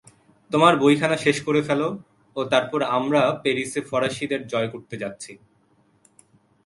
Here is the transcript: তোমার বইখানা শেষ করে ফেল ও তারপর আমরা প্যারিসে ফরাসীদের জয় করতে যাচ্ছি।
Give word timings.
তোমার 0.51 0.73
বইখানা 0.75 1.17
শেষ 1.17 1.37
করে 1.45 1.61
ফেল 1.67 1.81
ও 2.35 2.41
তারপর 2.43 2.79
আমরা 2.97 3.21
প্যারিসে 3.43 3.81
ফরাসীদের 3.89 4.41
জয় 4.47 4.69
করতে 4.73 4.95
যাচ্ছি। 4.97 5.31